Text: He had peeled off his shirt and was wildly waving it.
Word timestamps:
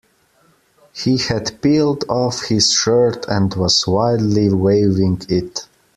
He 0.93 1.19
had 1.19 1.61
peeled 1.61 2.05
off 2.09 2.45
his 2.45 2.73
shirt 2.73 3.27
and 3.27 3.53
was 3.53 3.85
wildly 3.85 4.51
waving 4.51 5.21
it. 5.29 5.67